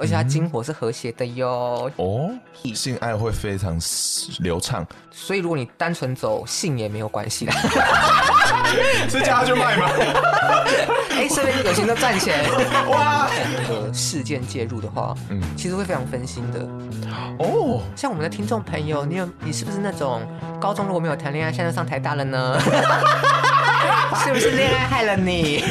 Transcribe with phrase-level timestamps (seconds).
[0.00, 1.90] 而且它经火是和谐的哟。
[1.96, 2.30] 哦，
[2.74, 3.78] 性爱会非常
[4.40, 7.52] 流畅，所以如果你单纯走性也没有关系的。
[9.08, 9.88] 是叫他去卖吗？
[11.10, 12.44] 哎、欸，顺便有钱就赚钱。
[12.88, 16.60] 哇，那个事件介入的话，嗯，其实会非常分心的。
[17.38, 20.22] 哦，像我们的听众朋友，你有你是不是那种
[20.60, 22.58] 高中如果没有谈恋爱，现在上台大了呢？
[24.24, 25.64] 是不是恋爱害了你？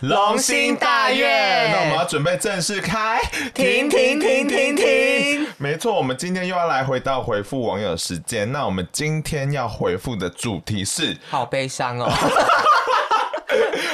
[0.00, 1.70] 龙兴大院。
[1.72, 3.20] 那我们要准备正式开，
[3.54, 5.46] 停停停停停。
[5.58, 8.50] 没错，我们今天又要来回到回复网友的时间。
[8.50, 12.10] 那我们今天要回复的主题是，好悲伤哦。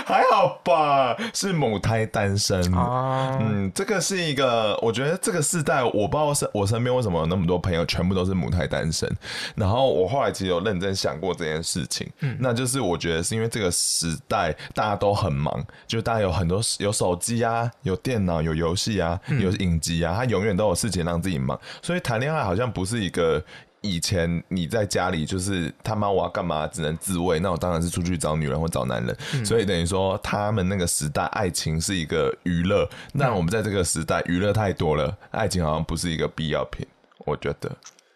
[0.06, 2.60] 还好吧，是母胎单身。
[2.74, 3.40] Oh.
[3.40, 9.10] 嗯，这个是一个，我觉得这个世代，我不知道是我身边为什么有那么多朋友全部都是母胎单身。
[9.54, 23.42] 然后我后来其实有认真想过这件事情，嗯，那就是我觉得是因为这个时代大家都很忙，就大家有很多有手机啊，有电脑，有游戏啊，有影集啊，他永远都有事情让自己忙，所以谈恋爱好像不是一个。
[23.82, 36.86] 以前你在家里就是他妈我要干嘛，只能自慰，那我当然是出去找女人或找男人，嗯、所以等于说他们那个时代爱情是一个娱乐，那我们在这个时代娱乐太多了，爱情好像不是一个必要品，
[37.26, 37.70] 我觉得。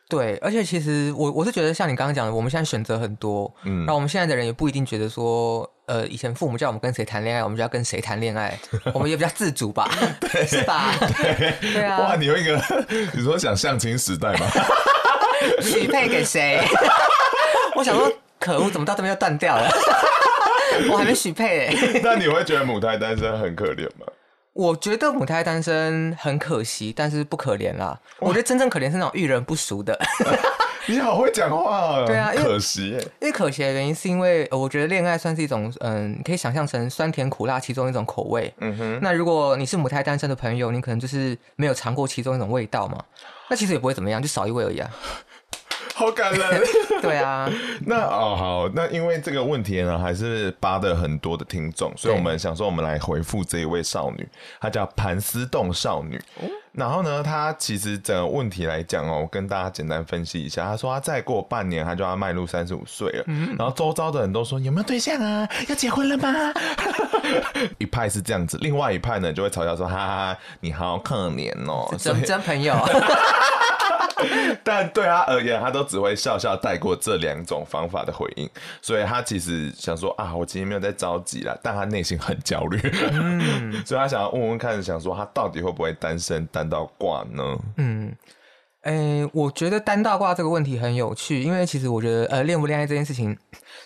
[0.08, 8.56] 对，而且其实我我是觉得像你刚刚讲的，我们现在选择很多，嗯，然后我们现在的人也不一定觉得说，呃，以前父母叫我们跟谁谈恋爱，我们就要跟谁谈恋爱，
[8.94, 9.90] 我们也比较自主吧，
[10.20, 10.94] 对是吧？
[11.00, 11.98] 对，对啊。
[11.98, 12.62] 哇，你有一个，
[13.14, 14.46] 你说想相亲时代吗？
[15.60, 16.60] 许配给谁？
[17.74, 19.68] 我想说，可恶，怎么到这边就断掉了？
[20.90, 22.00] 我还没许配欸。
[22.04, 24.06] 那你会觉得母胎单身很可怜吗？
[24.52, 27.98] 我觉得母胎单身很可惜，但是不可怜啦。
[28.18, 29.98] 我觉得真正可怜是那种遇人不淑的。
[30.88, 32.06] 你好会讲话啊！
[32.06, 32.98] 对啊，可惜耶。
[33.20, 38.52] 因为可惜的原因是因为我觉得恋爱算是一种嗯，可以想象成酸甜苦辣其中一种口味。
[38.58, 38.98] 嗯哼。
[39.02, 43.02] 那如果你是母胎单身的朋友，你可能就是没有尝过其中一种味道嘛。
[43.48, 44.90] 那其实也不会怎么样，就少一味而已啊。
[45.94, 46.62] 好感人，
[47.00, 47.50] 对啊。
[47.86, 54.28] 那哦好，那因为这个问题呢，还是扒的很多的听众，所以我们想说，我们来回复这一位少女，
[54.60, 56.20] 她叫盘丝洞少女。
[56.76, 60.64] 嗯、然后呢，他其实整个问题来讲哦，我跟大家简单分析一下。
[60.64, 63.24] 他说他再过半年，他就要迈入三十五岁了。
[63.26, 65.48] 嗯、然后周遭的人都说有没有对象啊？
[65.68, 66.52] 要结婚了吗？
[67.78, 72.74] 一派是这样子，另外一派呢就会嘲笑说：哈哈，你好可怜哦，真真朋友。
[74.64, 78.48] 但对他而言，他都只会笑笑带过这两种方法的回应，
[78.80, 82.80] 所以他其实想说啊，我今天没有在着急啦，但他内心很焦虑，
[83.12, 87.58] 嗯， 所以他想要问问看，想说他到底会不会单身单到挂呢？
[87.76, 88.14] 嗯，
[88.82, 93.36] 哎、欸，我觉得单到挂这个问题很有趣，因为其实我觉得呃，恋不恋爱这件事情，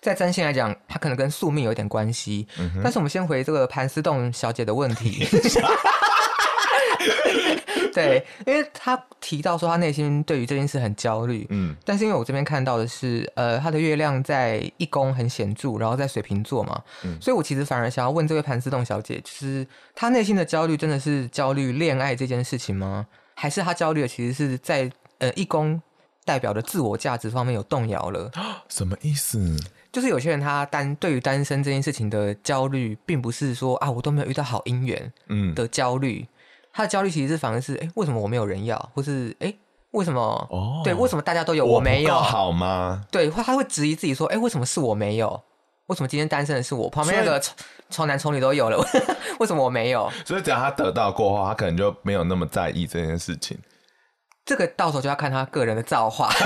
[0.00, 2.46] 在占星来讲，它可能跟宿命有一点关系。
[2.58, 5.26] 嗯、但是我们先回这个盘丝洞小姐的问题。
[7.92, 23.06] 对，因为他提到说他内心对于这件事很焦虑，嗯，但是因为我这边看到的是，呃，他的月亮在一宫很显著，然后在水瓶座嘛，嗯，所以我其实反而想要问这位盘丝洞小姐，就是他内心的焦虑真的是焦虑恋爱这件事情吗？
[23.34, 25.80] 还是他焦虑的其实是在呃一宫
[26.24, 28.30] 代表的自我价值方面有动摇了？
[28.68, 29.56] 什么意思？
[29.90, 36.20] 就是有些人他单对于单身这件事情的焦虑，并不是说啊我都没有遇到好姻缘，嗯的焦虑。
[36.20, 36.28] 嗯
[36.72, 38.76] 他的焦虑其实是反而是，哎、欸，为什么我没有人要？
[38.94, 39.58] 或是，哎、欸，
[39.90, 40.20] 为什么？
[40.50, 42.14] 哦，对，为什么大家都有，我没有？
[42.14, 43.04] 好吗？
[43.10, 45.42] 对，或他会质疑自己说，哎、欸，为什么是我没有？
[45.86, 46.88] 为什么今天单身的是我？
[46.88, 47.52] 旁边那个丑
[47.90, 48.78] 丑男丑女都有了，
[49.40, 50.08] 为什么我没有？
[50.24, 53.58] 所以，只要他得到过后，他可能就没有那么在意这件事情。
[54.44, 56.30] 这个到时候就要看他个人的造化。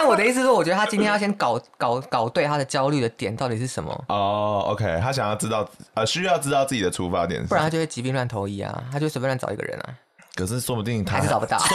[0.00, 3.92] 但我的意思是，我觉得他今天要先搞 搞搞对他的焦虑的点到底是什么。
[4.08, 9.92] 哦、oh,，OK，他想要知道，呃，需要知道自己的出发点，不然他就会疾病乱投医啊，他就随便乱找一个人啊。
[10.34, 11.58] 可是说不定他还是找不到。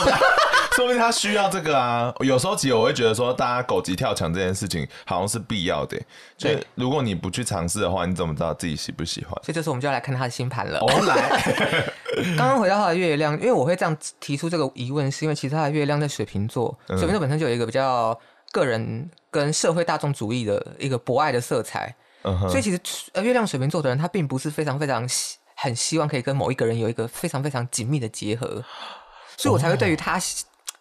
[0.76, 2.14] 说不定他需要这个啊！
[2.20, 5.98] 有时候其实我会觉得说，大家狗急跳墙这件事情好像是必要的。
[6.38, 9.32] 所以如果你不去尝试的话，你怎么知道自己喜不喜欢？
[9.42, 10.80] 所以这次我们就要来看他的星盘了。
[10.80, 11.54] 哦，来，
[12.38, 18.18] 刚刚回到他的月亮，因为我会这样提出这个疑问，是因为其实他的月亮在水瓶座，水瓶座本身就有一个比较
[18.52, 21.96] 个人跟社会大众主义的一个博爱的色彩。
[22.24, 22.40] 嗯。
[22.50, 22.80] 所以其实
[23.14, 28.64] 呃，月亮水瓶座的人，他并不是非常非常希很希望可以跟某一个人有一个非常非常紧密的结合，
[29.38, 30.20] 所以我才会对于他。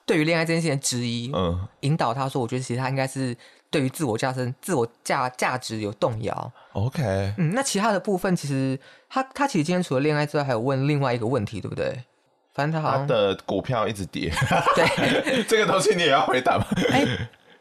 [0.06, 3.34] 对于恋爱这件事情的质疑，嗯，引导他说，我觉得其实他应该是
[3.74, 6.52] 对于自我价值、自我价价值有动摇。
[6.74, 8.78] OK，嗯，那其他的部分其实
[9.10, 12.04] 他他其实今天除了恋爱之外，还有问另外一个问题，对不对？
[12.54, 14.32] 反正他好像他的股票一直跌，
[14.76, 16.64] 对，这个东西你也要回答吗？
[16.92, 17.04] 哎，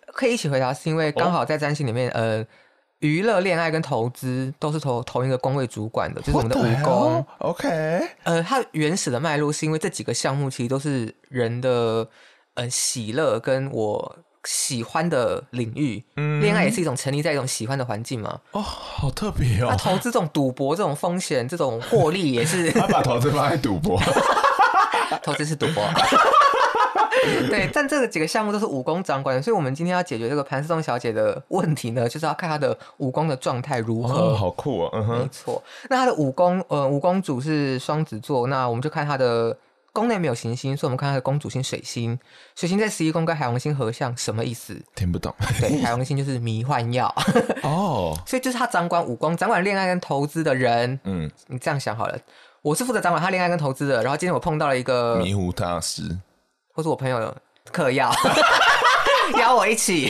[0.06, 2.46] 可以一起回答，是因为刚好在占星里面，哦、呃。
[3.00, 7.26] 娱乐、恋爱跟投资都是投同一个工位主管的，就是我们的五宫。
[7.40, 7.68] OK，
[8.24, 12.08] 呃，它原始的脉络是因为这几个项目其实都是人的
[12.54, 16.04] 呃喜乐跟我喜欢的领域。
[16.18, 18.40] 嗯，恋爱也是一种沉溺在一种喜欢的环境嘛。
[18.52, 19.68] 哦，好特别哦。
[19.70, 22.72] 那投资这种赌博、这种风险、这种获利也是。
[22.80, 24.00] 他把投资放在赌博。
[25.24, 25.84] 投资是赌博。
[27.50, 34.14] 对，但这个几个项目都是武功掌管的，所以我们今天要解决这个盘丝洞小姐的问题呢，就是要看她的武功的状态如何。
[34.14, 34.92] 哦、好酷啊、哦！
[34.96, 35.64] 嗯哼，没错。
[35.90, 39.56] 那她的武功，呃，武功主是双子座，那我们就看她的
[39.94, 42.20] 宫内没有行星，所以我们看她的公主星水星，
[42.56, 44.76] 水星在十一宫跟海王星合相，什么意思？
[44.96, 45.34] 听不懂。
[45.62, 47.14] 对，海王星就是迷幻药。
[47.62, 51.00] 哦， 所以就是他掌管五宫，掌管恋爱跟投资的人。
[51.04, 52.18] 嗯，你这样想好了，
[52.64, 56.02] 我是负责掌管他恋爱跟投资的，然后今天我碰到了一个迷糊大师。
[56.76, 57.36] 或是我朋友
[57.72, 58.12] 嗑药，
[59.38, 60.10] 邀我一起，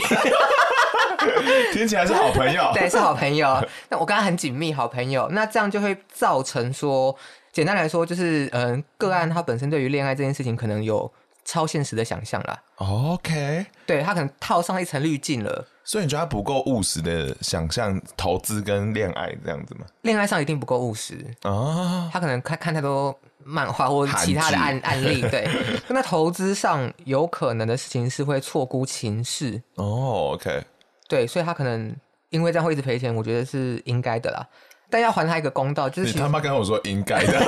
[1.74, 2.70] 听起来是好朋友。
[2.72, 3.62] 对，是好朋友。
[3.90, 5.28] 那我跟他很紧密，好朋友。
[5.30, 7.14] 那这样就会造成说，
[7.54, 11.10] 简单来说就是，嗯、呃，个案他本身对于恋爱这件事情可能有
[11.42, 12.62] 超现实的想象啦。
[12.74, 15.66] OK，对，他可能套上一层滤镜了。
[15.84, 19.86] 所以你觉得他不够务实的想象投资跟恋爱这样子吗？
[20.02, 23.18] 恋爱上一定不够务实啊，他可能看看太多。
[23.46, 25.46] 漫画或其他的案案例，对。
[25.90, 30.32] 那投资上有可能的事情是会错估情势哦。
[30.32, 30.64] OK，
[31.06, 31.94] 对，所以他可能
[32.30, 34.48] 因为这样会一直赔钱，我觉得是应该的啦。
[34.90, 37.40] 但要还他一个公道，就是你他妈跟我说应该的，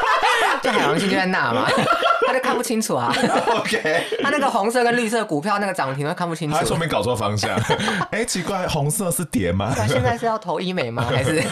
[0.62, 1.66] 就海王星就在那嘛，
[2.26, 3.14] 他就看不清楚啊。
[3.48, 7.50] OK，他那个红色跟绿色股票那个涨停，他看不清楚，他说明搞错方向。
[8.10, 9.74] 哎、欸，奇怪，红色是跌吗？
[9.86, 11.04] 现在是要投医美吗？
[11.08, 11.42] 还是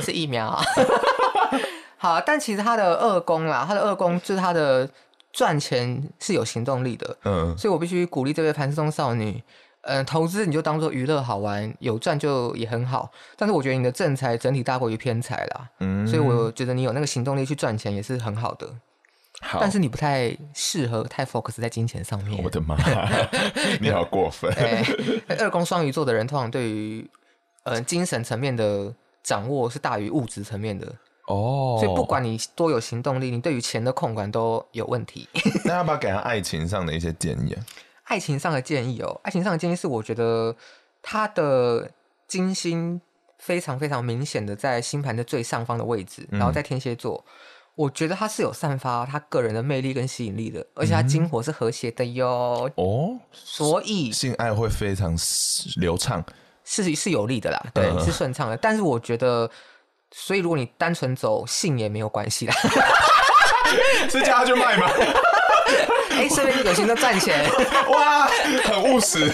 [0.00, 0.64] 是疫苗啊？
[1.98, 4.88] 好，但其实他的二宫啦，他的二宫就是他的
[5.32, 9.42] 赚钱是有行动力的，嗯，所以我必须鼓励这位盘丝洞少女，
[9.86, 18.68] 嗯、呃，投资你就当做娱乐好玩，有赚就也很好，但是我觉得你的正财整体大过于偏财啦，嗯，所以我觉得你有那个行动力去赚钱也是很好的，
[19.40, 22.76] 好，但是你不太适合太 focus 在金钱上面，我的妈，
[23.80, 24.84] 你好过分，欸、
[25.38, 27.08] 二宫双鱼座的人通常对于
[27.62, 28.92] 呃精神层面的
[29.22, 30.86] 掌握是大于物质层面的。
[31.28, 35.28] 哦，所以不管你多有行动力，你对于钱的控管都有问题。
[35.64, 37.58] 那要不要给他爱情上的一些建议啊？
[38.06, 40.54] 爱情上的建议哦，爱情上的建议是，我觉得
[41.02, 41.88] 他的
[42.26, 43.00] 金星
[43.38, 47.32] 非常非常明显的在星盘的最上方的位置，然后在天蝎座，嗯、
[47.76, 52.70] 我觉得他是有散发他个人的魅力跟吸引力的，而且他金火是和谐的哟。
[52.76, 55.16] 哦，所以性爱会非常
[55.76, 56.24] 流畅，
[56.64, 58.56] 是是有利的啦，对，嗯、是顺畅的。
[58.56, 59.50] 但是我觉得。
[60.12, 62.54] 所以，如果你单纯走性也没有关系啦，
[64.08, 64.88] 是叫他去卖吗？
[66.10, 67.44] 哎、欸，顺便有钱就赚钱，
[67.90, 68.26] 哇，
[68.64, 69.30] 很务实。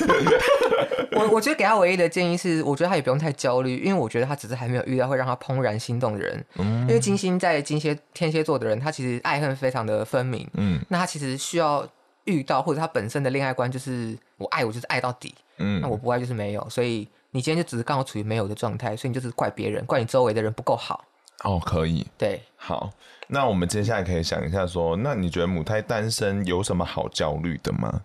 [1.13, 6.45] 我我觉得给他唯一的建议是，我觉得他也不用太焦虑，因为我觉得他只是还没有遇到会让他怦然心动的人。
[6.57, 10.49] 嗯，因为金星在金蝎天蝎座的人，他其实爱恨非常的分明。
[10.55, 11.87] 嗯，那他其实需要
[12.25, 15.35] 遇到，或者他本身的恋爱观就是我爱我就是爱到底。
[15.59, 17.09] 嗯，那我不爱就是没有，所以。
[17.35, 21.03] 你今天就只是刚好处于没有的状态，所以你就是怪别人，怪你周围的人不够好。
[21.43, 22.07] 哦，可以。
[22.17, 22.91] 对，好，
[23.29, 28.01] 那我们接下来可以想一下说，那你觉得母胎单身有什么好焦虑的吗？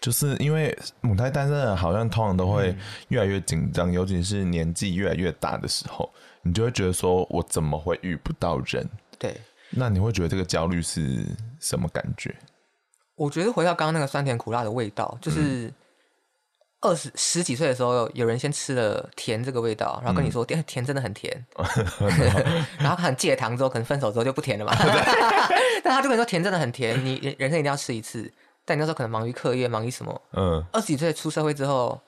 [0.00, 2.76] 就是因为母胎单身的人好像通常都会
[3.08, 6.10] 越来越紧张，嗯，尤其是年纪越来越大的时候，
[6.42, 8.88] 你就会觉得说我怎么会遇不到人？
[9.18, 9.34] 对，
[9.70, 11.24] 那你会觉得这个焦虑是
[11.58, 12.34] 什么感觉？
[13.14, 15.66] 我觉得回到刚刚那个酸甜苦辣的味道，就是。
[15.66, 15.74] 嗯
[16.86, 21.44] 二十十几岁的时候，有人先吃了甜这个味道，然后跟你说甜甜真的很甜，
[22.78, 24.74] 然后可能戒糖之后，可能分手之后就不甜了嘛。
[25.84, 28.30] 但他就跟你说甜真的很甜，你人生一定要吃一次。
[28.64, 30.20] 但你那时候可能忙于课业，忙于什么？
[30.32, 32.00] 嗯，二十几岁出社会之后，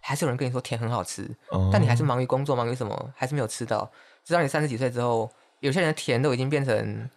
[0.00, 3.90] 还是有人跟你说甜很好吃，嗯、但你还是忙于工作，忙于什么，还是没有吃到。
[4.24, 5.30] 直到你三十几岁之后，
[5.60, 7.10] 有些人的甜都已经变成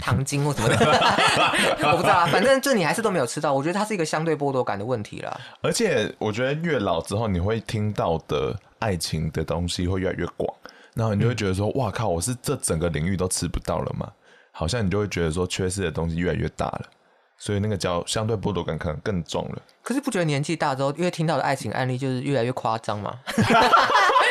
[0.00, 0.76] 糖精或什么的，
[1.90, 2.26] 我不知道啊。
[2.26, 3.52] 反正就你还是都没有吃到。
[3.52, 5.40] 我觉得它是一个相对剥夺感的问题啦。
[5.62, 10.52] 而且我觉得越老之后，你会听到的爱情的东西会越来越广。
[10.94, 14.10] 然后你就会觉得说，哇靠，我是这整个领域都吃不到了吗？
[14.50, 16.82] 好像你就会觉得说，缺失的东西越来越大了，
[17.38, 19.62] 所以那个叫相对剥夺感可能更重了。
[19.82, 23.14] 可是不觉得年纪大之后，因为听到的爱情案例就是越来越夸张吗？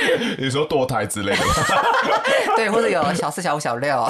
[0.38, 1.44] 你说堕胎之类的，
[2.56, 4.08] 对，或者有小四、小五、小六，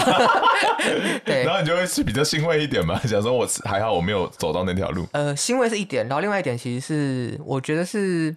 [1.25, 5.07] 对，然后你就会是比较欣慰一点嘛，想说我还好我没有走到那条路。
[5.11, 8.35] 呃，欣慰是一点，然后另外一点其实是我觉得是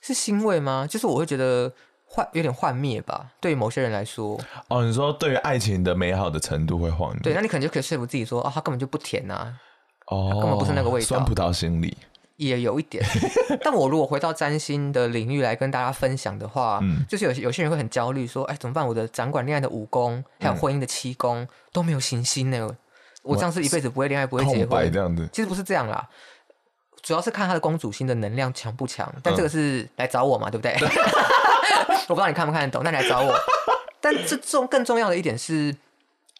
[0.00, 0.86] 是欣慰吗？
[0.88, 1.72] 就是我会觉得。
[2.12, 4.36] 幻有点幻灭吧，对于某些人来说。
[4.66, 7.20] 哦，你说对于爱情的美好的程度会幻灭？
[7.22, 9.54] 对，那你可能就可以说服自己说，哦，他根本就不甜呐、啊，
[10.08, 11.06] 哦，根本不是那个味道。
[11.06, 11.96] 酸葡萄心理
[12.48, 13.04] 也有一点。
[13.62, 18.86] 但我如果回到占星的领域来跟大家分享的话，嗯，就是有有些人会很焦虑，说，哎，怎么办？
[18.86, 22.68] 我的掌管恋爱的五宫，还有婚姻的七宫、嗯、都没有行星呢，
[23.22, 25.28] 我这样是一辈子不会恋爱，不会结婚这样子。
[25.32, 26.08] 其实不是这样啦，
[27.02, 29.12] 主要是看他的公主星的能量强不强。
[29.22, 30.74] 但这个是来找我嘛，对不对？
[32.08, 33.34] 我不知道你看不看得懂，那你来找我。
[34.00, 35.76] 但这重更重要的一点是，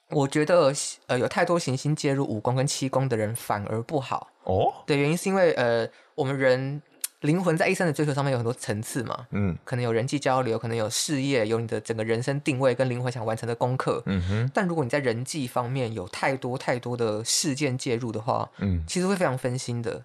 [0.08, 0.72] 我觉得
[1.06, 4.72] 呃有太多行星介入五宫跟七宫的人反而不好哦。
[4.86, 6.80] 的原因是因为呃我们人
[7.20, 14.50] 灵魂在一生的追求上面有很多层次嘛，嗯，可能有人际交流，可能有事业，有你的整个人生定位跟灵魂想完成的功课，嗯哼。
[14.54, 20.02] 但如果你在人际方面有太多太多的事件介入的话，嗯，其实会非常分心的。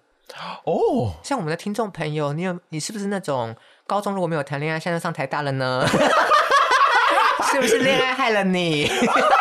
[0.64, 3.56] 哦，像我们的听众朋友，你有你是不是那种？
[3.86, 5.86] 高中如果没有谈恋爱，现在上台大了呢？
[7.52, 8.90] 是不是恋爱害了你？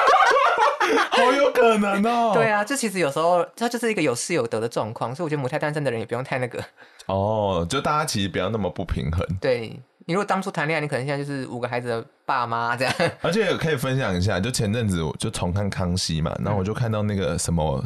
[1.15, 2.31] 好有可能哦。
[2.36, 6.63] 对啊，这其实有时候它就是一个有失有得的状况，所以我觉得母胎单身的人也不用太那个。
[7.07, 9.25] 哦，就大家其实不要那么不平衡。
[9.39, 9.79] 对。
[10.06, 12.94] 你如果当初谈恋爱，你可能现在就是五个孩子的爸妈这样。
[13.24, 17.84] 而且可以分享一下，就前阵子我就重看康熙嘛，然后我就看到那个什么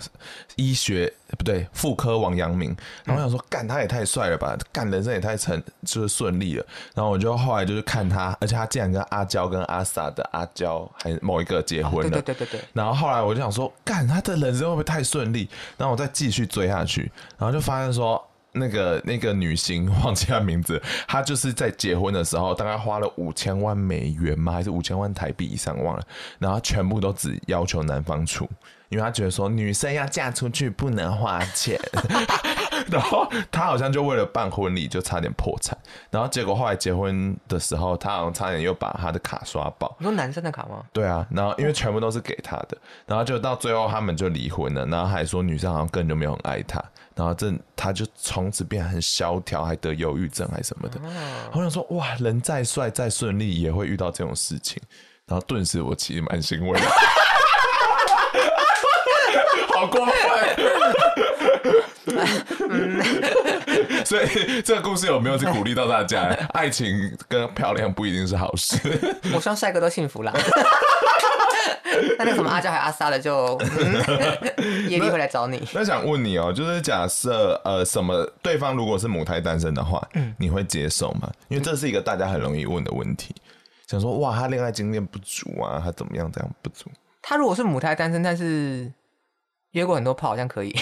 [0.58, 6.66] 医学不对妇科王阳明，然后我想说干他也太帅了吧，干人生也太成就是顺利了。
[6.94, 12.62] 然后我就后来就是看他，而且他竟然跟阿娇跟阿 sa 的阿娇还某一个结婚了，对对对对。
[12.74, 15.50] 然后后来我就想说，干他的人生会不会太顺利？
[15.78, 18.22] 然后我再继续追下去，然后就发现说。
[18.51, 24.51] 那个那个女星忘记她名字，她就是在结婚的时候，大概花了五千万美元吗？
[24.51, 25.82] 还是五千万台币以上？
[25.84, 26.03] 忘了。
[26.39, 28.50] 然后全部都只要求男方出，
[28.89, 31.79] 因为她觉得说女生要嫁出去不能花钱。
[32.91, 35.77] 然后他好像就为了办婚礼就差点破产。
[36.10, 39.96] 然后结果后来结婚的时候，他好像差点又把他的卡刷爆。
[40.00, 40.84] 你说男生的卡吗？
[40.91, 41.25] 对啊。
[41.29, 44.86] 然后因为全部都是给他的，然后就到最后他们就离婚了。
[44.86, 46.84] 然后还说女生好像根本就没有很爱他。
[47.15, 51.00] 然后这他就从此变得很萧条，还得忧郁症还是什么的。
[51.51, 54.81] 我想说，哇，人再帅再顺利也会遇到这种事情。
[55.25, 56.88] 然后顿时我其实蛮欣慰的，
[59.75, 60.13] 好过分。
[64.10, 66.36] 所以这个故事有没有去鼓励到大家？
[66.54, 68.75] 爱情跟漂亮不一定是好事。
[69.32, 70.34] 我希望帅哥都幸福啦。
[72.18, 73.56] 那那什么阿娇还阿 sa 的就
[74.89, 75.82] 业力会来找你那。
[75.82, 81.30] 那想问你哦、喔，就是假设呃什么对方如果是母胎单身的话，嗯，你会接受吗？
[81.48, 83.36] 因为这是一个大家很容易问的问题。
[83.86, 86.89] 想说哇，他恋爱经验不足啊，他怎么样怎样不足？
[87.22, 88.92] 他如果是母胎单身，但是
[89.74, 90.75] 约过很多炮，好像可以。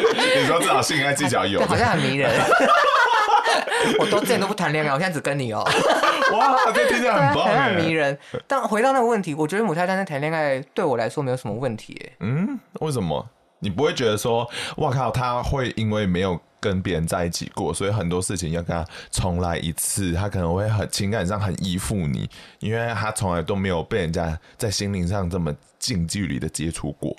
[0.40, 2.30] 你说至少性爱技巧有，好像很迷人。
[3.98, 5.70] 我都之前都不谈恋爱，我现在只跟你哦、喔。
[6.36, 8.16] 哇，这听起来很棒，很迷人。
[8.46, 12.10] 但回到那个问题，我觉得母胎单身谈恋爱对我来说没有什么问题。
[12.20, 13.26] 嗯，为什么？
[13.58, 22.28] 你不会觉得说，哇靠，他会因为没有跟别人在一起过，所以很多事情要跟他重来一次，他可能会很情感上很依附你，
[22.58, 27.16] 因为他从来都没有被人家在心灵上这么近距离的接触过。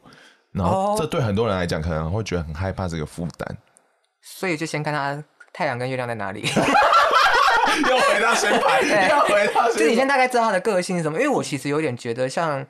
[0.52, 3.58] 然后这对很多人来讲，可能会觉得很害怕这个负担。
[4.22, 5.24] 所以就先看他。
[5.54, 6.42] 太阳跟月亮在哪里？
[7.90, 9.80] 又回到先排，又回到先排。
[9.80, 11.20] 就你先大概知道他的个性是什么？
[11.20, 12.66] 因为我其实有点觉得像。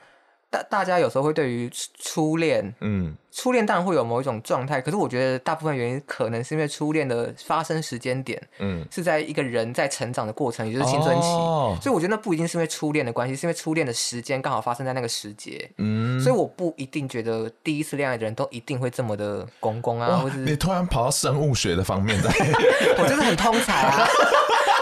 [0.52, 22.30] 大大家有时候会对于初恋，嗯，初恋当然会有某一种状态，可是我觉得大部分原因可能是因为初恋的发生时间点，嗯，是在一个人在成长的过程，也就是青春期，哦，所以我觉得那不一定是因为初恋的关系，是因为初恋的时间刚好发生在那个时节，嗯，所以我不一定觉得第一次恋爱的人都一定会这么的公公啊，或者你突然跑到生物学的方面在，
[23.00, 24.06] 我就是很通才啊。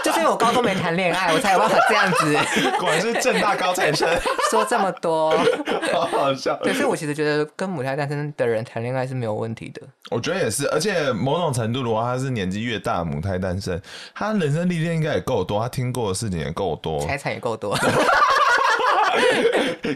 [0.04, 2.36] 就是因为我高中没谈恋爱，我才有办法这样子。
[2.78, 4.08] 果然是正大高材生，
[4.50, 5.36] 说这么多，
[5.92, 6.58] 好好笑。
[6.62, 9.82] 对，所以我其实觉得跟母胎单身的人谈恋爱是没有问题的。
[10.10, 13.80] 我觉得也是，而且某种程度的话，他是年纪越大，母胎单身，
[14.14, 17.76] 他人生历练应该也够多，他听过的事情也够多，财产也够多。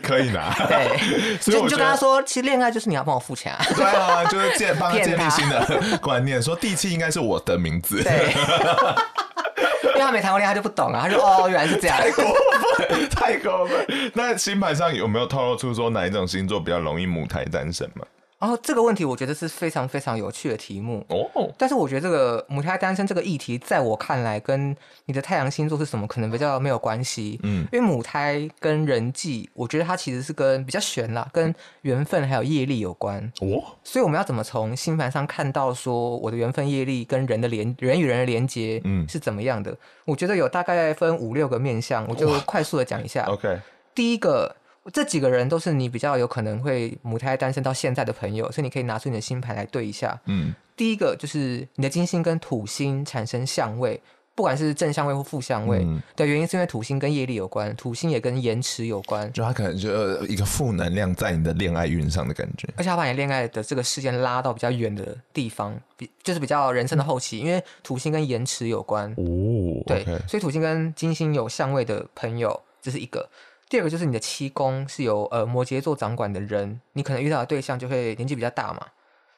[0.02, 3.64] 可以拿，对，所以你就跟他说，其实恋爱就是你要帮我付钱啊。
[3.76, 8.02] 对啊，就是建帮他建立新的观念，说地契应该是我的名字。
[8.02, 8.34] 对，
[9.88, 11.02] 因为他没谈过恋爱，他就不懂啊。
[11.04, 12.24] 他说哦，原来是这样，太过
[12.76, 13.86] 分， 太过分。
[14.14, 18.04] 那星盘上有没有透露出说哪一种星座比较容易母胎单身吗？
[18.44, 21.50] 然后这个问题，我觉得是非常非常有趣的题目哦。
[21.56, 27.40] 但是我觉得这个母胎单身这个议题，在我看来，跟你的太阳星座是什么可能比较没有关系。
[27.42, 33.64] 嗯，因为母胎跟人际，我觉得它其实是跟比较悬啦，跟缘分还有业力有关哦。
[33.82, 39.70] 所以我们要怎么从星盘上看到说我的缘分业力跟人的连人与人的连接，嗯，是怎么样的？
[39.70, 43.24] 嗯、我觉得有大概分五六个面向，我就快速的讲一下。
[43.24, 43.58] OK，
[43.94, 44.54] 第一个。
[44.92, 50.20] 这几个人都是你比较有可能会母胎单身到现在的朋友，所以你可以拿出你的星盘来对一下。
[50.26, 53.98] 嗯，第一个就是你的金星跟土星产生相位，
[54.34, 69.10] 不管是正相位或负相位，嗯、的原因是因为土星跟业力有关，土星也跟延迟有关，就他可能就一个负能量在你的恋爱运上的感觉，而且他把你恋爱的这个事件拉到比较远的地方，比就是比较人生的后期，因为土星跟延迟有关。
[69.12, 73.30] 哦，对，okay、所以土星跟金星有相位的朋友，这是一个。
[73.74, 78.86] 第二个就是你的七宫是由呃摩羯座掌管的人，你可能遇到的对象就会年纪比较大嘛，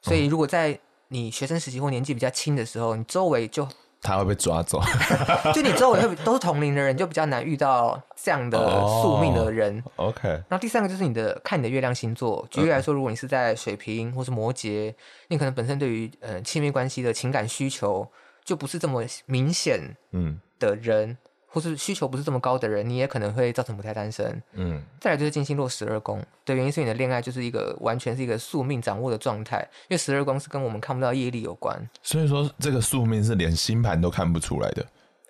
[0.02, 0.78] 所以如果在
[1.08, 3.66] 你学生时期或年纪比较轻的时候，你周围就
[4.02, 4.78] 他会被抓走，
[5.54, 9.82] 就你周围会都是同龄的人，就比较难遇到这样的宿命的人。
[9.96, 14.92] Oh, OK，然后第三个就是你的看你的月亮星座，举例来说，如果你是在水瓶或是摩羯，
[15.28, 18.06] 你可能本身对于呃亲密关系的情感需求
[18.44, 21.08] 就不是这么明显嗯的人。
[21.08, 21.16] 嗯
[21.56, 24.42] 或是需求不是这么高的人，你也可能会造成母胎单身。
[24.52, 31.74] 嗯，再来就是金星落十二宫的原因，是你的恋爱就是一个完全是一个宿命掌握的状态，因为十二宫是跟我们看不到业力有关。
[32.02, 34.84] 所以说，这个宿命是连星盘都看不出来的。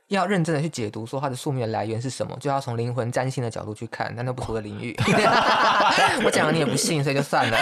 [0.09, 4.97] 要认真的去解读，说它的宿命的来源是什么，就要从灵魂占星的角度去看，但那不是我的领域。
[6.27, 7.57] 我讲了你也不信，所以就算了，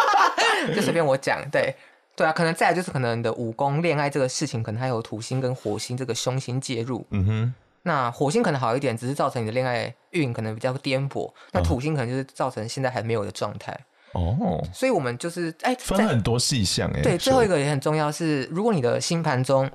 [0.74, 1.38] 就随便我讲。
[1.52, 1.76] 对，
[2.16, 7.06] 对啊，可能再来就是可能你的武功恋爱这个事情，可能还有土星跟火星这个凶星介入。
[7.10, 7.54] 嗯哼。
[7.82, 11.32] 那火星可能好一点，只是造成你的恋爱运可能比较颠簸。
[11.52, 13.76] 那土星可能就是造成现在还没有的状态。
[14.12, 17.00] 哦，所以我们就是哎，分很多细项哎。
[17.00, 19.70] 对，最后一个也很重要是，如果你的星盘中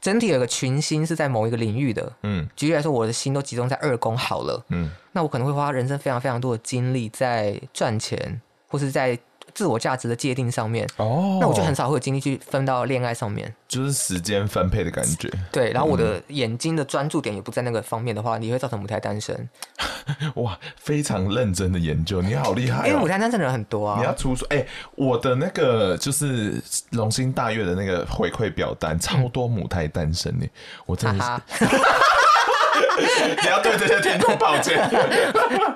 [0.00, 9.18] 整体有个群星是在某一个领域的，嗯，举例来说，我的心都集中在二宫好了，嗯，那我可能会花人生非常非常多的精力在赚钱或是在。
[9.54, 15.30] 自我价值的界定上面，哦，那我就很少会有精力去分到恋爱上面，就是时间分配的感觉。
[15.52, 19.48] 对，然后我的眼睛的专注点也不在那个方面的话，你会造成母胎单身。
[20.34, 22.86] 哇，非常认真的研究，你好厉害哦！
[22.88, 23.98] 因为母胎单身的人很多啊。
[23.98, 30.46] 你要出说，哎，我的那个就是龙心大悦的那个回馈表单，超多母胎单身呢，
[30.84, 31.64] 我真的是。
[33.42, 34.88] 你要对这些听众抱歉，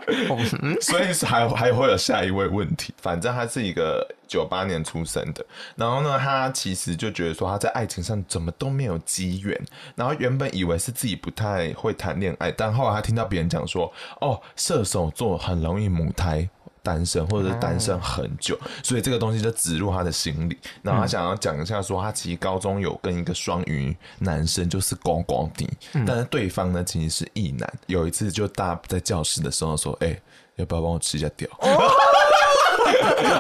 [0.81, 2.95] 所以还还会有下一位问题。
[3.01, 5.45] 反正他是一个九八年出生的，
[5.77, 9.61] 然后呢，他其实就觉得说他在爱情上怎么都没有机缘，
[9.95, 16.49] 然后原本以为是自己不太会谈恋爱，但后来他听到别人讲说，哦，射手座很容易母胎。
[16.89, 20.57] 单身或者是单身很久，所以这个东西就植入他的心里。
[20.81, 25.69] 然后他想要讲一下，说他其实高中有跟一个双鱼男生就是光光的，
[26.07, 27.71] 但是对方呢其实是异男。
[27.89, 30.19] 有一次就大家在教室的时候说：“哎，
[30.57, 31.47] 要不要帮我吃一下屌？”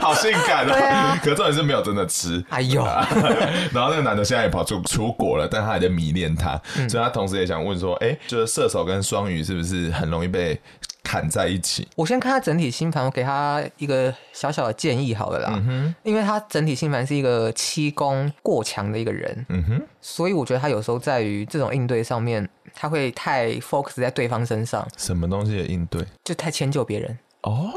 [0.02, 1.18] 好性感啊！
[1.24, 2.44] 可重点是没有真的吃。
[2.50, 2.84] 哎呦，
[3.72, 10.60] 然后那个男的现在也跑出出国了，但他还在迷恋他，所以他同时也想问说：“哎，就是射手跟双鱼是不是很容易被？”
[11.08, 11.88] 砍在一起。
[11.96, 15.52] 我先看他整体星盘，我给他一个小小的建议好了啦。
[15.54, 19.46] 嗯哼，因为他整体星盘是一个七宫过强的一个人。
[19.48, 24.86] 嗯哼，所以我觉得他有时候在于这种应对上面，他会太 focus 在对方身上。
[24.98, 26.04] 什么东西的应对？
[26.24, 27.18] 就太迁就别人。
[27.44, 27.72] 哦，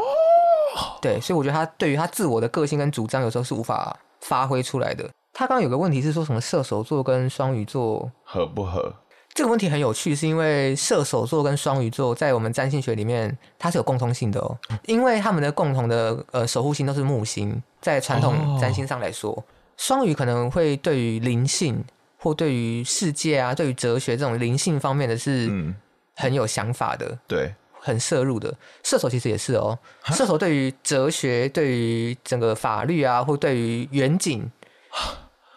[1.02, 5.10] 对，所以我觉得他对于他自我的个性跟主张，有时候是无法发挥出来的。
[5.32, 8.94] 他刚刚有个问题是说什么射手座跟双鱼座合不合？
[9.34, 14.58] 这个问题很有趣，是因为射手座跟双鱼座在我们占星学里面，它是有共通性的哦。
[14.86, 19.44] 因为他们的共同的呃守护星都是木星，在传统占星上来说，哦、
[19.78, 21.82] 双鱼可能会对于灵性
[22.18, 25.50] 或对于世界啊、对于哲学这种灵性方面的是
[26.16, 28.54] 很有想法的，对、嗯，很摄入的。
[28.84, 34.52] 射手其实也是哦，射手对于哲学、对于整个法律啊，或对于远景。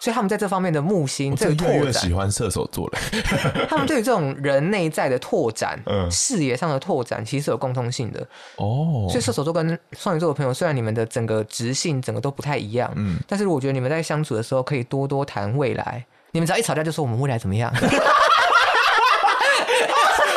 [0.04, 2.98] 所以他们在这方面的木星，这个拓展，越喜欢射手座了。
[3.70, 8.20] 他们对于这种人内在的拓展，嗯，视野上的拓展，其实是有共通性的。
[8.56, 16.04] 哦，所以射手座跟双鱼座的朋友，虽然你们的整个直性整个都不太一样，嗯，但是我觉得你们在相处的时候，可以多多谈未来。
[16.32, 17.72] 你们只要一吵架，就说我们未来怎么样？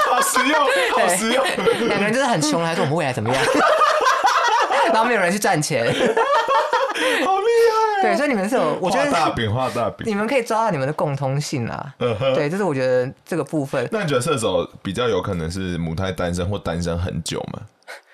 [0.10, 0.58] 好实用，
[0.96, 1.46] 好实用。
[1.90, 3.44] 两个人真的很穷，还说我们未来怎么样？
[4.94, 5.94] 然后没有人去赚钱。
[8.02, 11.96] 对，所以你们是有，我觉得大饼画大饼， 你们可以抓到你们的共通性啊。
[11.98, 13.88] 对，这是我觉得这个部分。
[13.92, 17.62] 那你觉得射手比较有可能是母胎单身或单身很久吗？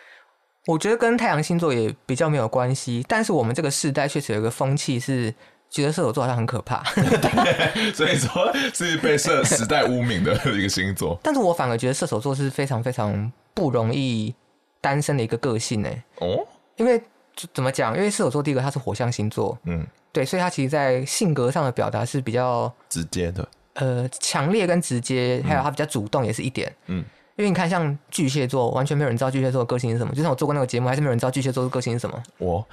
[0.67, 5.33] 我觉得跟太阳星座也比较没有关系，但是我们这个世代确实有一个风气是
[5.69, 6.81] 觉得射手座好像很可怕。
[6.95, 11.19] 对，所以说是被射时代污名的一个星座。
[11.21, 14.33] 但是我反而觉得射手座是非常非常不容易
[14.79, 15.89] 单身的一个个性呢。
[16.21, 17.03] 哦，因为。
[17.35, 17.95] 就怎么讲？
[17.95, 27.03] 因为射手座第一个他是火象星座，嗯，对，所以他其实，在性格上的表达是比较直接的，呃，强烈跟直接，还有他比较主动也是一点，嗯，
[27.35, 32.21] 因为你看，像巨蟹座，完全没有人知道巨蟹座的个性是什么，就像我做过那个节目，还是没有人知道巨蟹座的个性是什么。
[32.37, 32.63] 我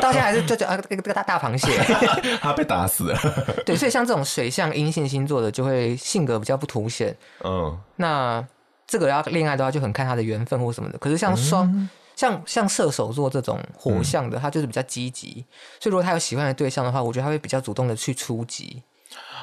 [0.00, 1.72] 到现在还是就叫啊，这个大大螃蟹，
[2.42, 3.18] 他被打死了。
[3.64, 7.16] 对，所以像这种水象阴性星座的，就会性格比较不凸显。
[7.42, 8.46] 嗯，那
[8.86, 10.98] 这个要恋爱的话，就很看他的缘分或什么的。
[10.98, 11.66] 可是像双。
[11.72, 15.44] 嗯像像射手座这种火象的，他就是比较积极，嗯，
[15.80, 18.82] 所以如果他有喜欢的对象的话，我觉得他会比较主动的去出击。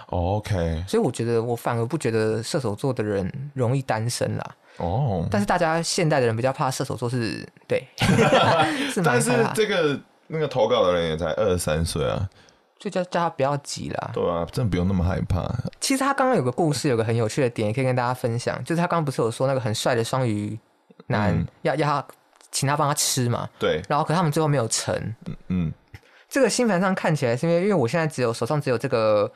[0.08, 4.56] OK，所以我觉得我反而不觉得射手座的人容易单身啦。
[4.78, 7.86] 哦，但是大家现代的人比较怕射手座是对，
[8.92, 12.30] 是但是这个那个投稿的人也才二十三岁啊，
[12.78, 14.12] 就叫叫他不要急啦。
[14.14, 15.50] 对啊，真的不用那么害怕。
[15.80, 20.58] 其实他刚刚有个故事，有个很有趣的点，也可以跟大家分享，就是他刚刚不是有说那个很帅的双鱼
[21.08, 22.06] 男，嗯，要要他。
[22.52, 24.94] 请他帮他吃嘛，对，然后可是他们最后没有成，
[25.26, 25.36] 嗯。
[25.48, 25.74] 嗯，
[26.30, 29.32] 这个星盘上看起来是因为因为我现在只有手上只有这个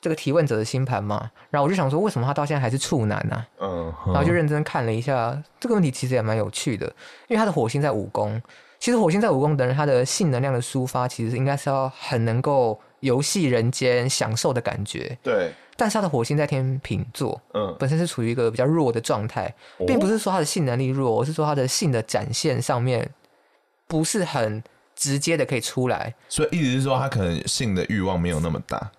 [0.00, 3.36] 这个提问者的星盘嘛，然后我就想说为什么他到现在还是处男呢？
[3.36, 3.46] 啊？
[3.60, 6.86] 嗯，然后就认真看了一下这个问题，其实也蛮有趣的，
[7.28, 8.40] 因为他的火星在五宫，
[8.78, 15.52] 其实火星在五宫的人，他的性能量的抒发其实应该是要很能够游戏人间享受的感觉，对。
[15.76, 23.10] 但是他的火星在天秤座，嗯，本身是处于一个比较弱的状态，哦，并不是说他的性能力弱，而是说他的性的展现上面
[23.86, 24.62] 不是很
[24.94, 26.14] 直接的可以出来。
[26.28, 28.90] 所以意思是说，他可能性的欲望没有那么大，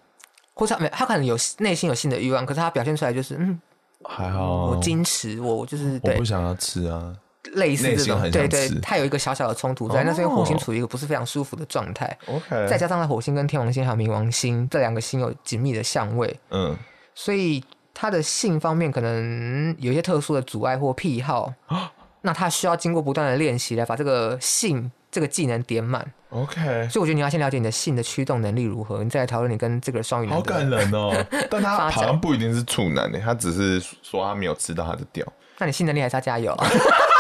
[0.54, 3.60] 或者他没他可能有内心有性的欲望，可是他表现出来就是嗯，
[4.04, 7.16] 还好，我矜持，我就是对，我不想要吃啊。
[7.52, 12.18] 类似这种，对对，他有一个小小的冲突在，哦、那是因为火星处于一个不是非常舒服的状态。
[12.28, 16.76] OK，再加上他火星跟天王星还有冥王星这两个星有紧密的相位，嗯，
[17.14, 21.90] 所以他的性方面可能有一些特殊的阻碍或癖好，哦、
[22.22, 26.06] 那他需要经过不断的练习来把这个性这个技能点满。
[26.30, 30.36] OK，所以我觉得你要先了解你的性的驱动能力如何，你再来讨论你跟这个双鱼男。
[30.36, 31.14] 好感人哦，
[31.52, 35.24] 但他好像不一定是处男的，他只是说他没有吃到他的屌。
[35.60, 36.58] 那你性能力还是要加油。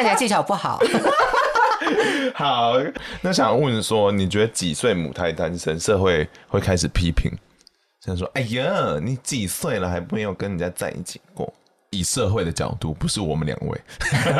[0.00, 0.80] 看起来技巧不好。
[2.34, 2.74] 好，
[3.20, 7.30] 那想问说，你觉得几岁母胎单身，社会会开始批评？
[8.04, 11.52] 想说，哎呀，你几岁了还没有跟人家在一起过？
[11.90, 13.80] 以社会的角度，不是我们两位。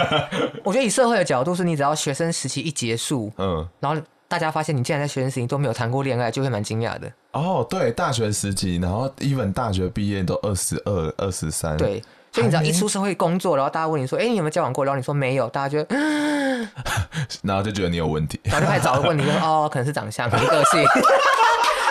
[0.65, 7.13] 我觉得以社会的角度，是你只要学生时期一结束，嗯，然后大家发现你竟然在学生时期都没有谈过恋爱，就会蛮惊讶的。
[7.33, 12.03] 哦，对，大学时期，然后 even 大学毕业都二十二、二十三，对。
[12.33, 15.87] 所以你只要一出社会工作，然后大家问你说：“哎、欸，你有没有交往过？”然后你说没有，大家就，
[17.43, 20.83] 然后就觉得你有问题， 然后就开始找个问题，说： “哦，可能是长相，可能是个性。”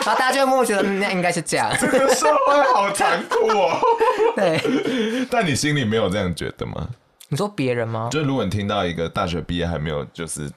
[0.06, 1.70] 然后大家就默默觉得那应该是这样。
[1.80, 3.80] 这个社会好残酷哦。
[4.36, 6.88] 对，但你心里没有这样觉得吗？
[7.28, 8.08] 你说别人吗？
[8.12, 10.50] 就如果你听到一个大学毕业还没有就是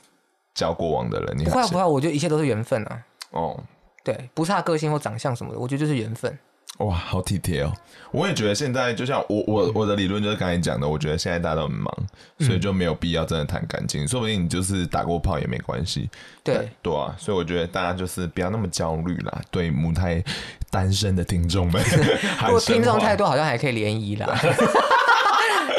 [0.54, 2.98] 交过往的人，你不会不会，我觉得一切都是缘分啊。
[3.32, 3.60] 哦，
[4.04, 6.38] 对，不是他个性或长相什么的，我觉得就是缘分。
[6.78, 7.72] 哇，好体贴哦！
[8.10, 11.94] 我也觉得现在就像我我我的理论就是刚才讲的，我觉得现在大家都很忙，
[12.40, 16.10] 所以就没有必要真的谈感情，说不定你就是打过炮也没关系。
[16.42, 19.40] 对对啊，所以我觉得大家就是不要那么焦虑啦。
[19.50, 20.22] 对母胎
[20.70, 21.80] 单身的听众们，
[22.44, 24.26] 如果听众太多，好像还可以联谊啦。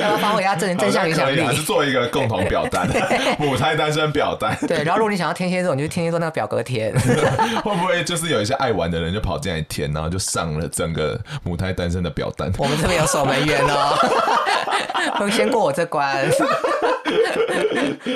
[0.03, 2.87] 要不要发挥一下正正向影响力，还是做一个共同表单，
[3.39, 4.57] 母胎单身表单。
[4.67, 6.93] 对，然后如果你想要天蝎座，你就天蝎座那个表格填。
[7.63, 12.51] 会不会就是有一些爱玩的人就跑进来填，然后就上了整个母胎单身的表单？
[12.57, 13.95] 我们这边有守门员哦，
[15.19, 16.29] 会先过我这关。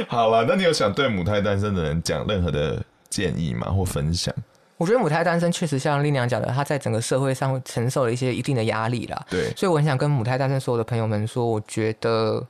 [0.07, 3.67] 好了，那你有想对母胎单身的人讲任何的建议吗？
[3.69, 4.33] 或分享？
[4.77, 9.25] 我觉得母胎单身确实像丽娘讲的，她在整个社会上会承受了一些一定的压力啦。
[9.29, 12.45] 对，所以我很想跟母胎单身所有的朋友们说，我觉得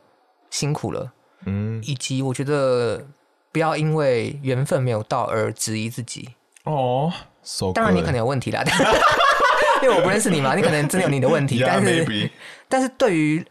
[0.49, 1.11] 辛苦了，
[1.45, 3.05] 嗯，以及我觉得
[3.51, 6.29] 不要因为缘分没有到而质疑自己。
[6.63, 7.11] 哦
[7.43, 8.61] ，So 当然你可能有问题啦，
[9.81, 11.59] 因为我不认识你嘛，你可能真的有你的问题。
[11.63, 12.31] Yeah, 但是.
[12.67, 13.45] 但是对于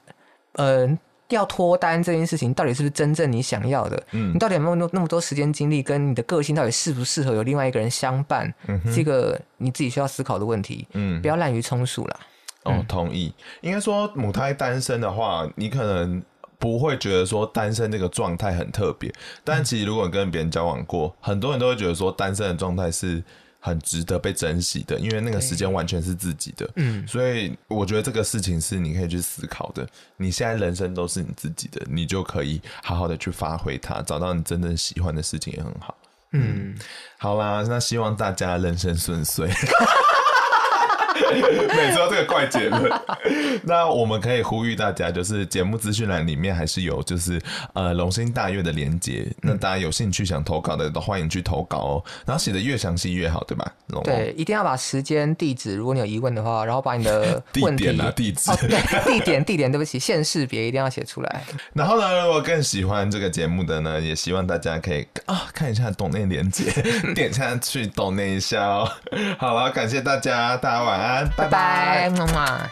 [0.53, 0.87] 呃
[1.31, 4.03] 要脱单这件事情，到底是不是真正你想要的？
[4.13, 8.53] 嗯，你到底有没有那么多时间精力，跟你的个性到底适不适合有另外一个人相伴？
[8.69, 10.87] 嗯，这个你自己需要思考的问题。
[10.93, 12.17] 嗯，不要滥竽充数啦。
[12.65, 13.33] 哦，同意。
[13.61, 16.23] 应该说母胎单身的话，你可能
[16.59, 19.13] 不会觉得说单身这个状态很特别，
[19.43, 23.23] 但其实如果你跟别人交往过，很多人都会觉得说单身的状态是。
[23.67, 29.85] 很值得被珍惜的，因为那个时间完全是自己的，嗯，所以我觉得这个事情是你可以去思考的。
[30.17, 35.97] 你现在人生都是你自己的，你就可以好好的去发挥它，找到你真正喜欢的事情也很好。
[36.31, 36.79] 嗯，嗯
[37.19, 39.51] 好啦，那希望大家人生顺遂。
[41.77, 42.91] 每次都这个怪结论，
[43.63, 47.41] 那我们可以呼吁大家，就是节目资讯栏里面还是有就是
[47.75, 53.73] 呃龙兴大悦的连接，那大家有兴趣想投稿的都欢迎去投稿哦，然后写的越详细越好，对吧？
[54.05, 61.43] 对，一定要把时间、地址，如果你有疑问的话，然后把你的问 题地点啊、地址、哦、对地点、地点，对不起，县市别一定要写出来。
[61.73, 66.65] 然后呢，如果更喜欢这个节目的呢，也希望大家可以啊看一下抖内连接，
[67.15, 68.91] 点下去懂内一下哦。
[69.39, 71.26] 好了，感谢大家，大家晚安。
[71.35, 72.71] 拜拜，么么。